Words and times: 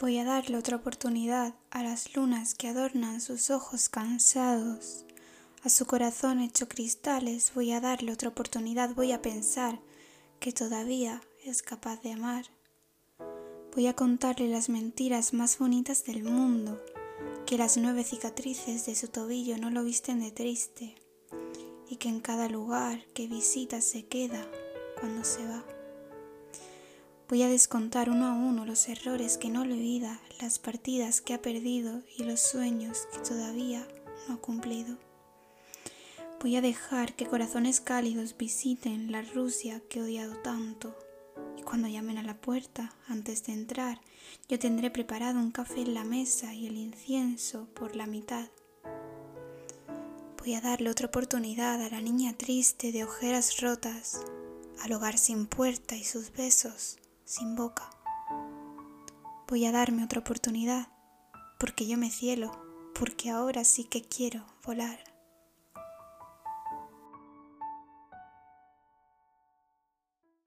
Voy 0.00 0.16
a 0.18 0.24
darle 0.24 0.56
otra 0.56 0.76
oportunidad 0.76 1.56
a 1.70 1.82
las 1.82 2.14
lunas 2.14 2.54
que 2.54 2.68
adornan 2.68 3.20
sus 3.20 3.50
ojos 3.50 3.88
cansados. 3.88 5.04
A 5.64 5.70
su 5.70 5.86
corazón 5.86 6.38
hecho 6.38 6.68
cristales 6.68 7.50
voy 7.52 7.72
a 7.72 7.80
darle 7.80 8.12
otra 8.12 8.28
oportunidad, 8.28 8.94
voy 8.94 9.10
a 9.10 9.20
pensar 9.20 9.80
que 10.38 10.52
todavía 10.52 11.20
es 11.44 11.62
capaz 11.62 12.00
de 12.02 12.12
amar. 12.12 12.44
Voy 13.74 13.88
a 13.88 13.94
contarle 13.94 14.46
las 14.46 14.68
mentiras 14.68 15.34
más 15.34 15.58
bonitas 15.58 16.04
del 16.04 16.22
mundo, 16.22 16.80
que 17.44 17.58
las 17.58 17.76
nueve 17.76 18.04
cicatrices 18.04 18.86
de 18.86 18.94
su 18.94 19.08
tobillo 19.08 19.58
no 19.58 19.68
lo 19.68 19.82
visten 19.82 20.20
de 20.20 20.30
triste, 20.30 20.94
y 21.90 21.96
que 21.96 22.08
en 22.08 22.20
cada 22.20 22.48
lugar 22.48 23.04
que 23.14 23.26
visita 23.26 23.80
se 23.80 24.06
queda 24.06 24.48
cuando 25.00 25.24
se 25.24 25.44
va. 25.44 25.77
Voy 27.28 27.42
a 27.42 27.48
descontar 27.48 28.08
uno 28.08 28.26
a 28.26 28.32
uno 28.32 28.64
los 28.64 28.88
errores 28.88 29.36
que 29.36 29.50
no 29.50 29.60
olvida, 29.60 30.18
las 30.40 30.58
partidas 30.58 31.20
que 31.20 31.34
ha 31.34 31.42
perdido 31.42 32.00
y 32.16 32.22
los 32.22 32.40
sueños 32.40 33.06
que 33.12 33.18
todavía 33.18 33.86
no 34.26 34.34
ha 34.34 34.36
cumplido. 34.38 34.96
Voy 36.40 36.56
a 36.56 36.62
dejar 36.62 37.14
que 37.16 37.26
corazones 37.26 37.82
cálidos 37.82 38.34
visiten 38.38 39.12
la 39.12 39.20
Rusia 39.20 39.82
que 39.90 39.98
he 39.98 40.02
odiado 40.04 40.36
tanto. 40.36 40.96
Y 41.58 41.62
cuando 41.64 41.86
llamen 41.86 42.16
a 42.16 42.22
la 42.22 42.40
puerta, 42.40 42.94
antes 43.08 43.44
de 43.44 43.52
entrar, 43.52 44.00
yo 44.48 44.58
tendré 44.58 44.90
preparado 44.90 45.38
un 45.38 45.50
café 45.50 45.82
en 45.82 45.92
la 45.92 46.04
mesa 46.04 46.54
y 46.54 46.66
el 46.66 46.78
incienso 46.78 47.68
por 47.74 47.94
la 47.94 48.06
mitad. 48.06 48.48
Voy 50.38 50.54
a 50.54 50.62
darle 50.62 50.88
otra 50.88 51.08
oportunidad 51.08 51.82
a 51.82 51.90
la 51.90 52.00
niña 52.00 52.32
triste 52.32 52.90
de 52.90 53.04
ojeras 53.04 53.60
rotas, 53.60 54.22
al 54.80 54.92
hogar 54.92 55.18
sin 55.18 55.46
puerta 55.46 55.94
y 55.94 56.04
sus 56.04 56.32
besos 56.32 56.96
sin 57.28 57.56
boca. 57.56 57.90
Voy 59.48 59.66
a 59.66 59.72
darme 59.72 60.02
otra 60.02 60.20
oportunidad, 60.20 60.88
porque 61.58 61.86
yo 61.86 61.98
me 61.98 62.10
cielo, 62.10 62.50
porque 62.98 63.28
ahora 63.28 63.64
sí 63.64 63.84
que 63.84 64.00
quiero 64.00 64.46
volar. 64.64 64.98